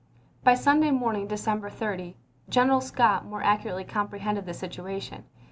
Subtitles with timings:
[0.43, 2.17] By Sunday morning, December 30,
[2.49, 5.25] General Scott more accurately comprehended the situa tion.